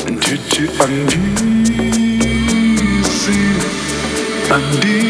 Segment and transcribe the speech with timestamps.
[0.00, 0.68] And did you
[3.04, 4.52] see?
[4.52, 5.07] And did.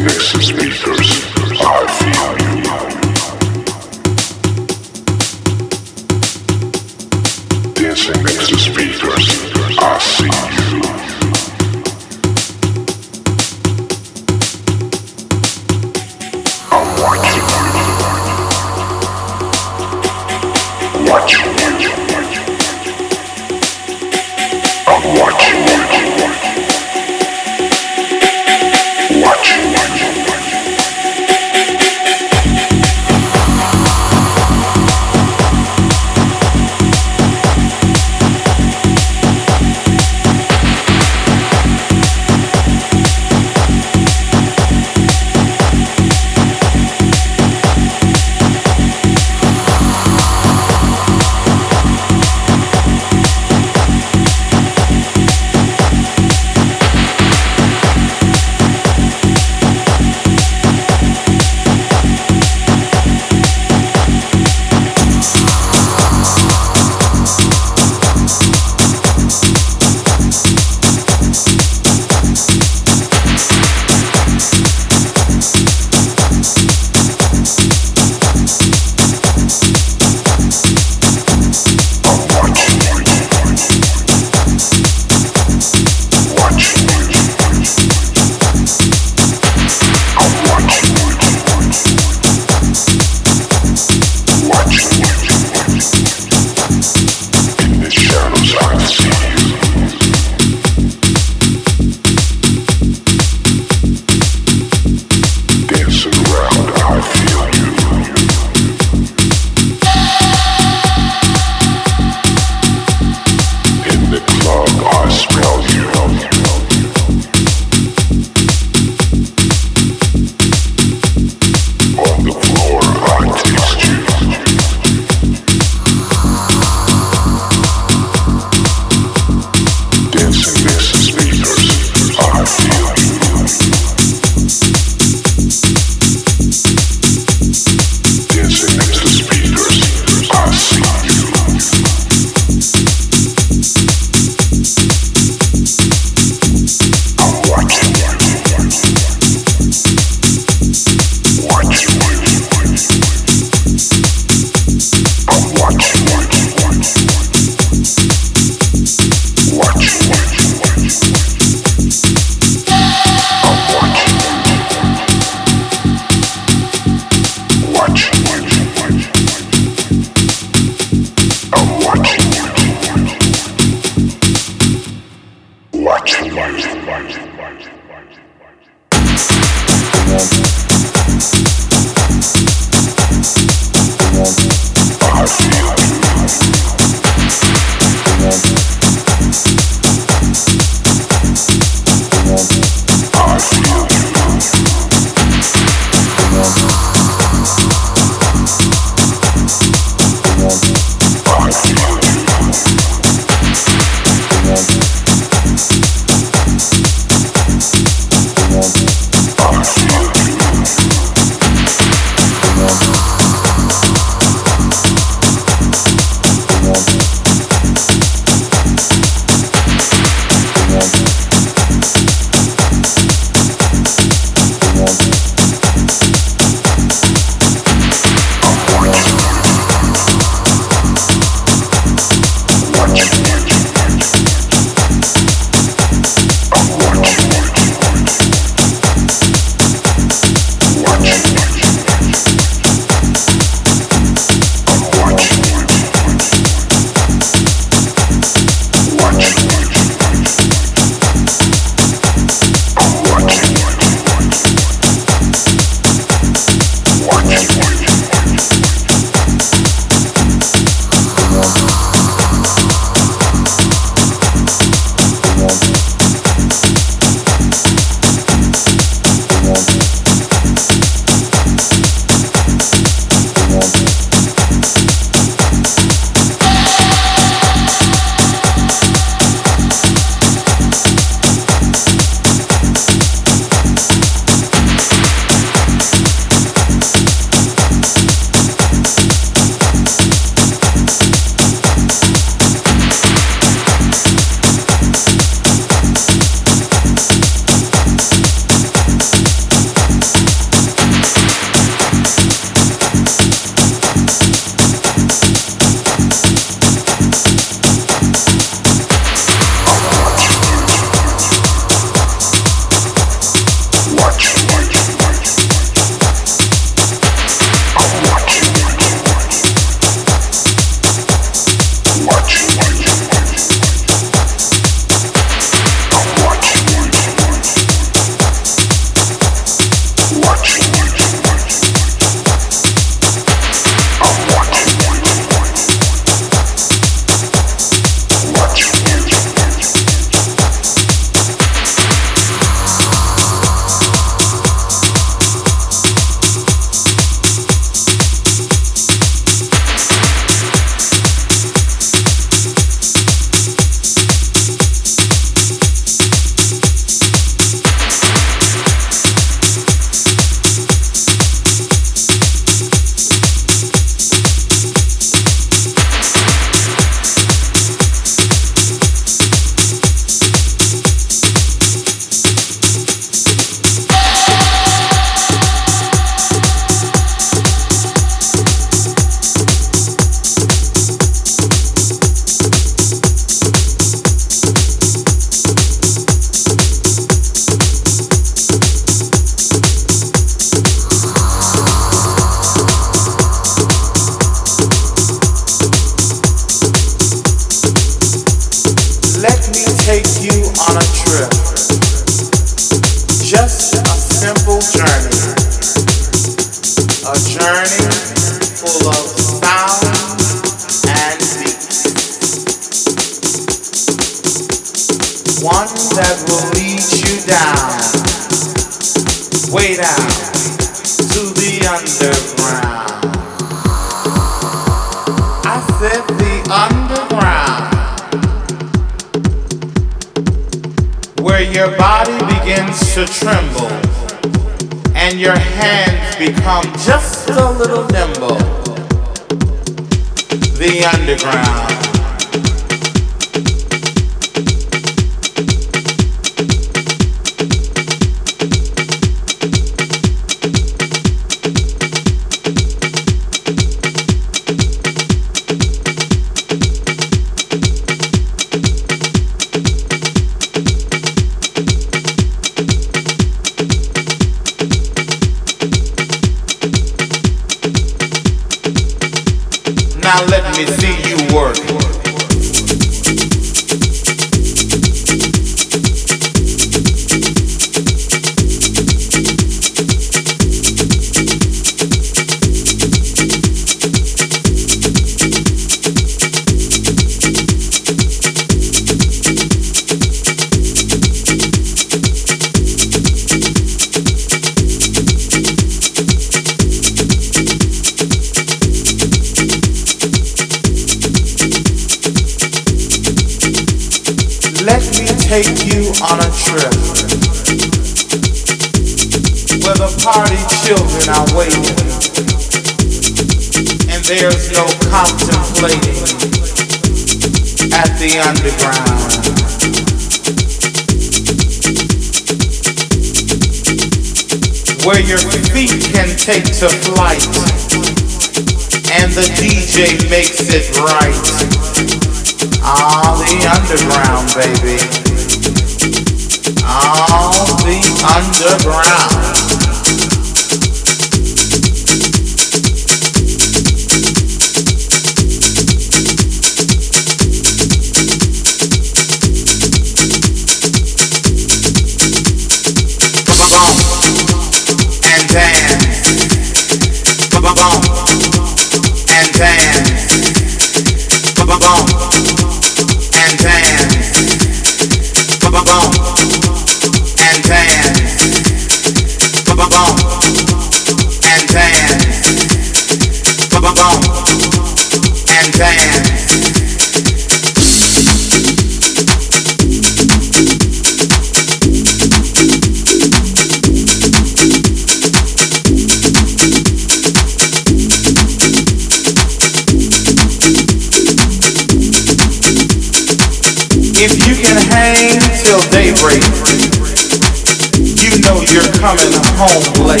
[599.36, 600.00] Home late.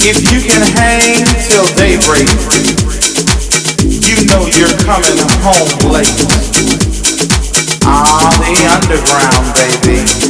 [0.00, 2.28] If you can hang till daybreak,
[4.08, 6.08] you know you're coming home late.
[7.84, 10.27] Ah, the underground, baby.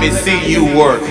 [0.00, 1.07] Me see you work.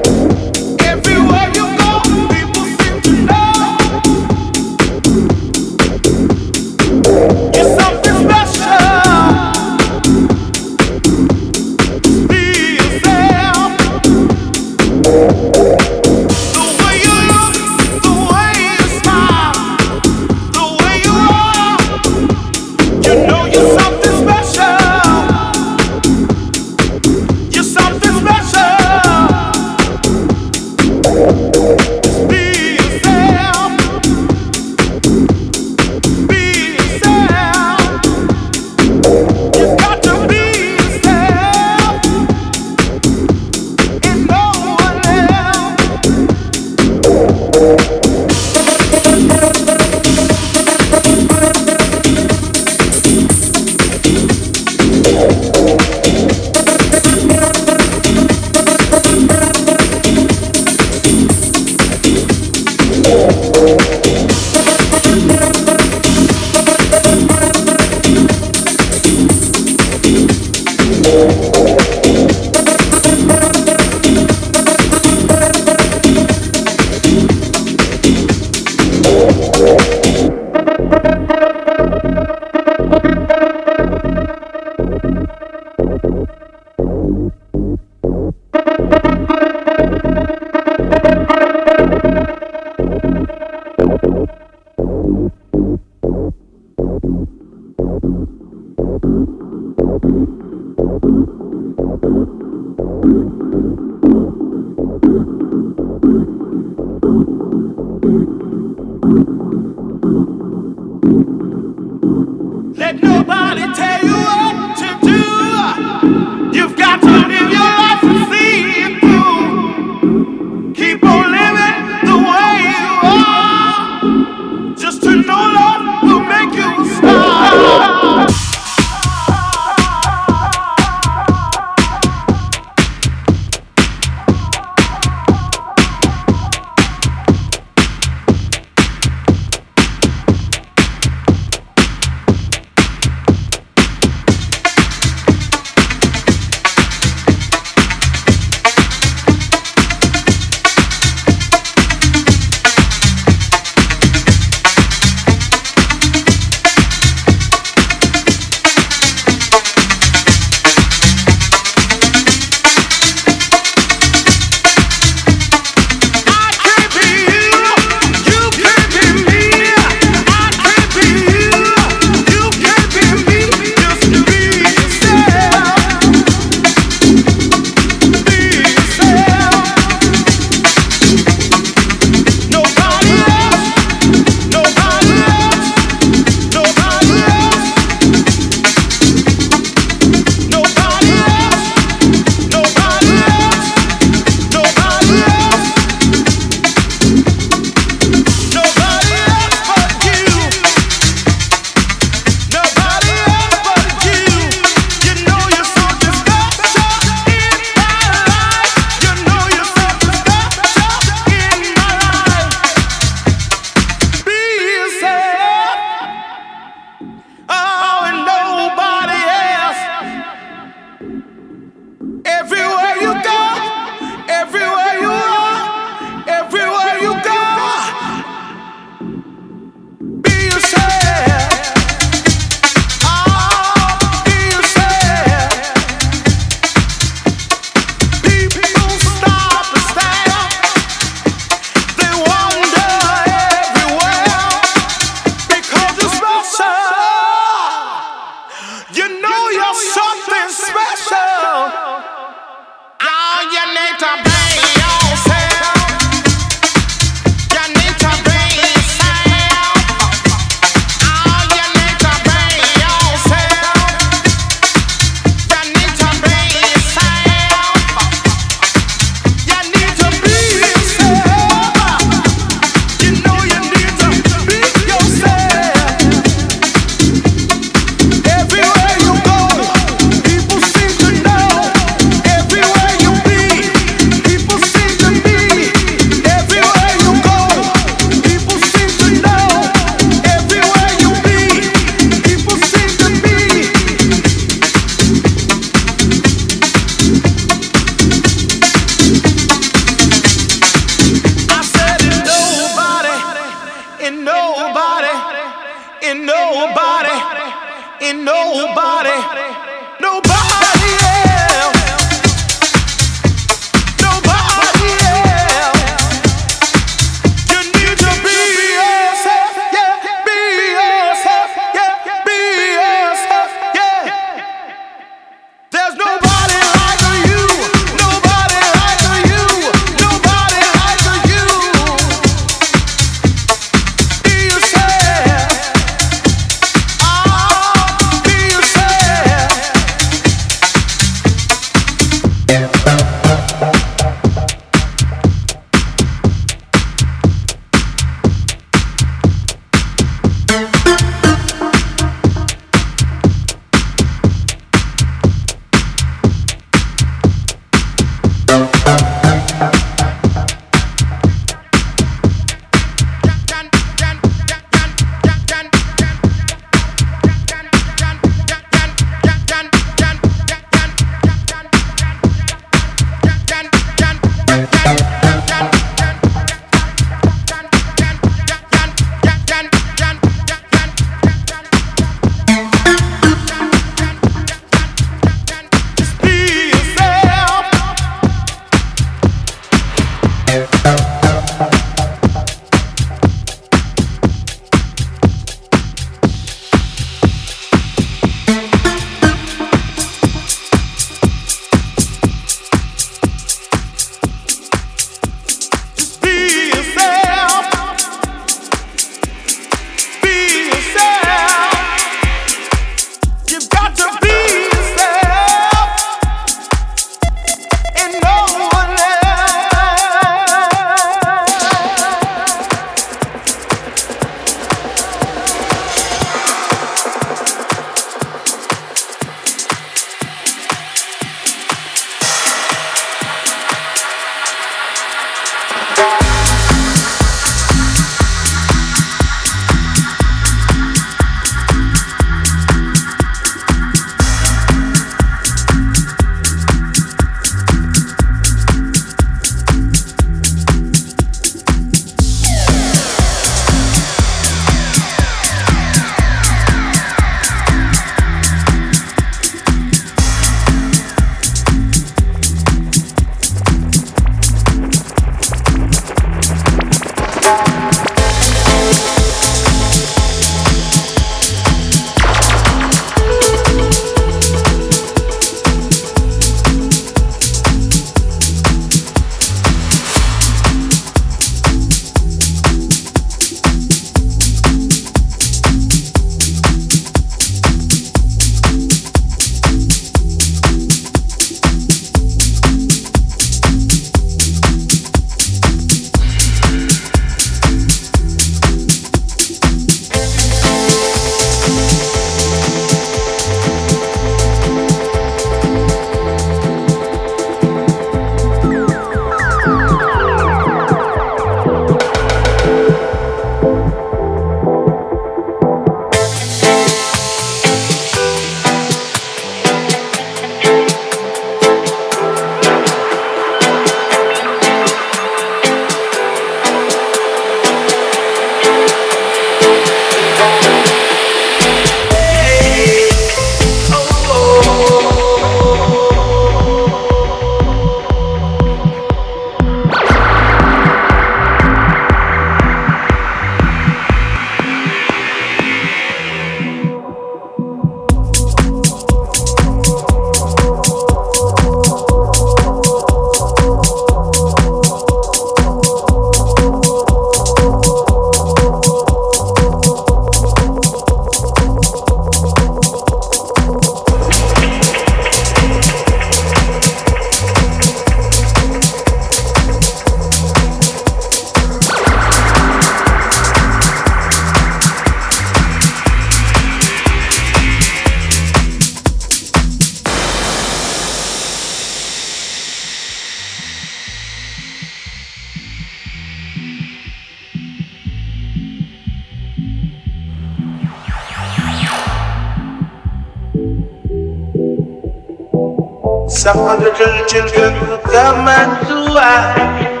[596.46, 597.74] Some little children
[598.04, 600.00] come and do I.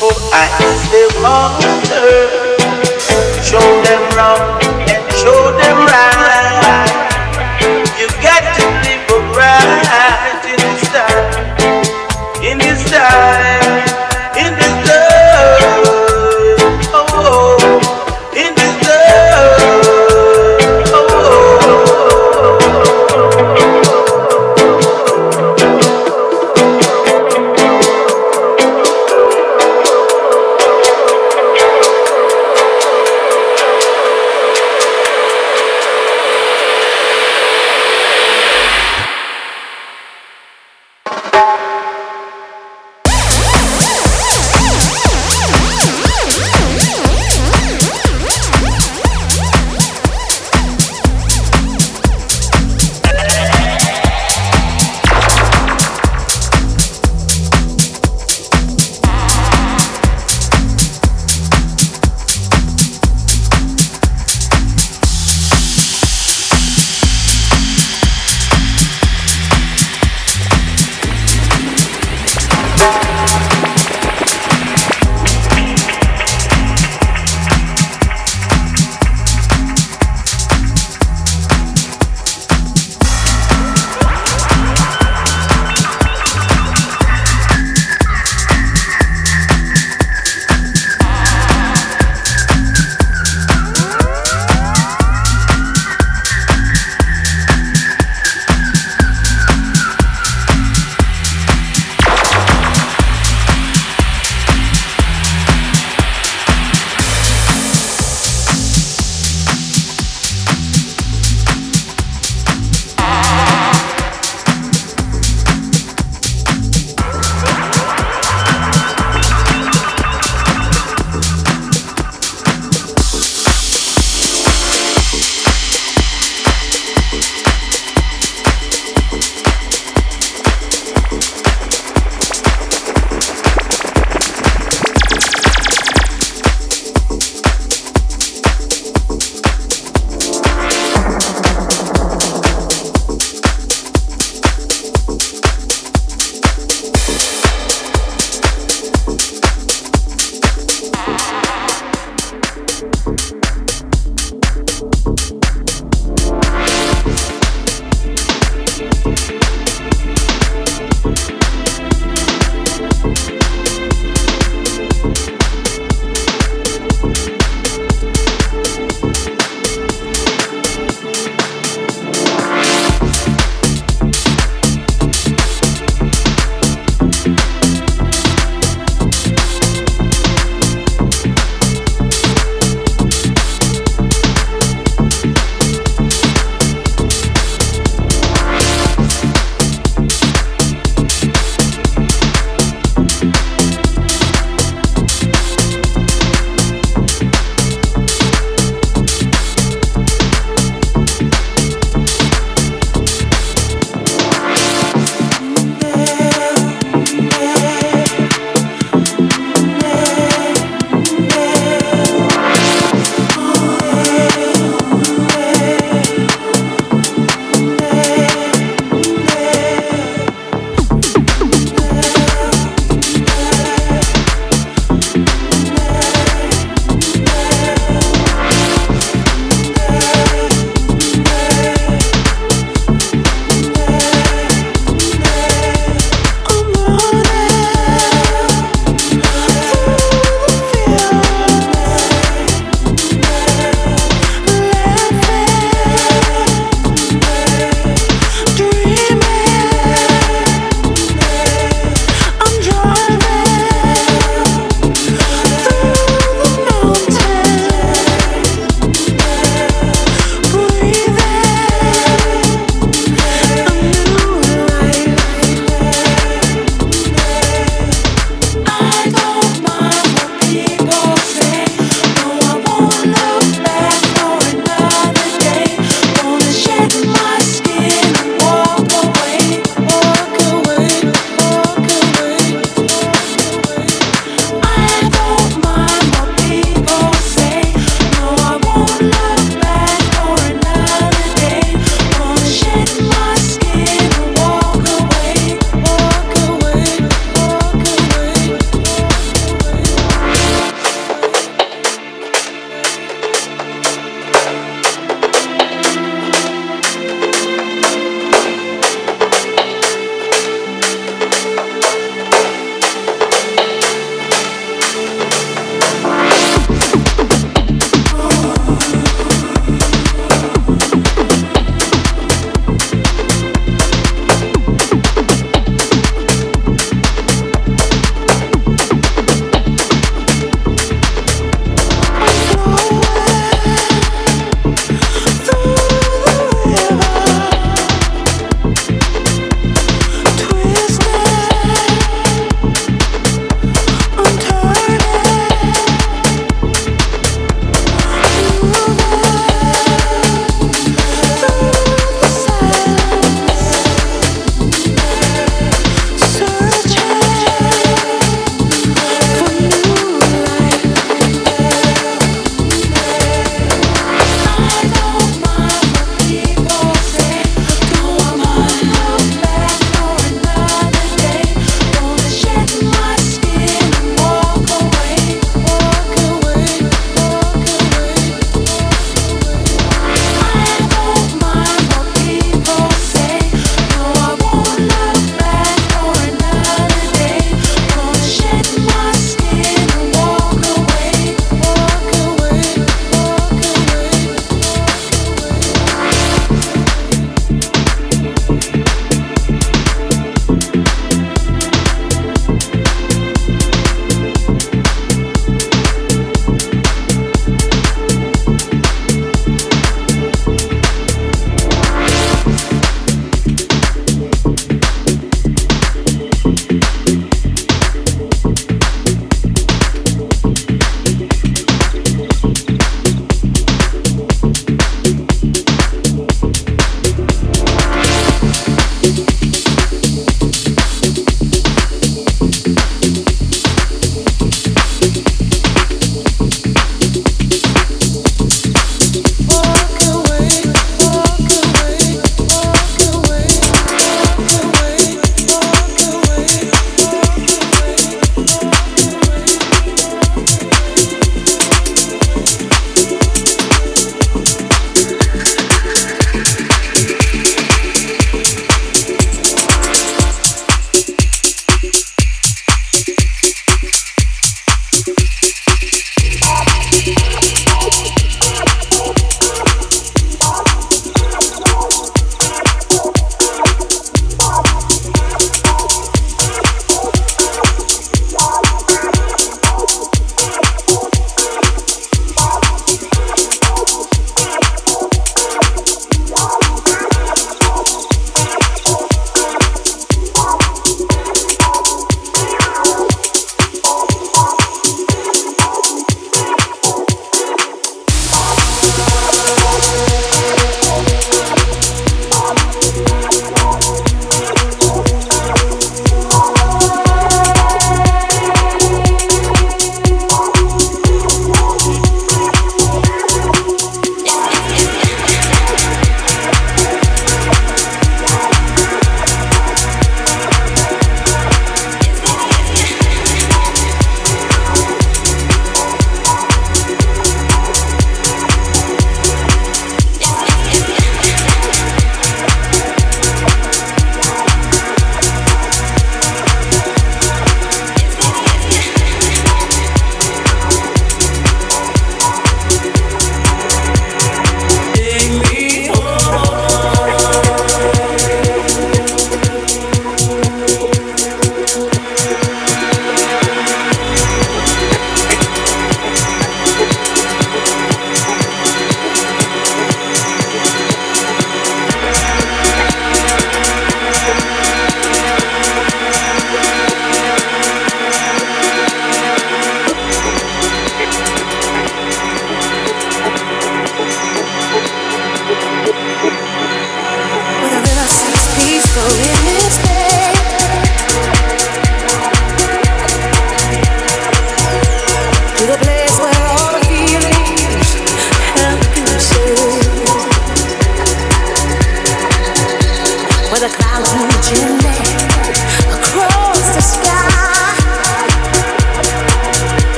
[0.00, 0.48] For I,
[0.90, 2.08] they wonder.
[3.42, 4.61] Show them round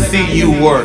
[0.00, 0.79] see you work.